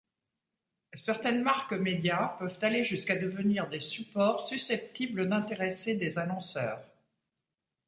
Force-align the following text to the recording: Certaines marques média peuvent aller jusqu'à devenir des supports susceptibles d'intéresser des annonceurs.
Certaines 0.95 1.43
marques 1.43 1.73
média 1.73 2.35
peuvent 2.39 2.57
aller 2.63 2.83
jusqu'à 2.83 3.15
devenir 3.17 3.69
des 3.69 3.79
supports 3.79 4.47
susceptibles 4.47 5.29
d'intéresser 5.29 5.95
des 5.95 6.17
annonceurs. 6.17 6.81